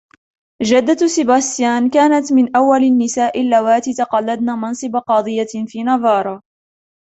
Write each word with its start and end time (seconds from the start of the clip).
جدة 0.63 1.07
سيباستيان 1.07 1.89
كانت 1.89 2.33
من 2.33 2.55
أول 2.55 2.83
النساء 2.83 3.41
اللواتي 3.41 3.93
تقلدن 3.93 4.51
منصب 4.51 4.95
قاضية 4.95 5.65
في 5.67 5.83
نافارا. 5.83 6.41